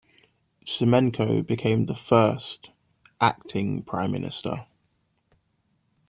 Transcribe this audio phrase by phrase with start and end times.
[0.65, 2.71] Symonenko became the first
[3.21, 4.65] "acting Prime Minister".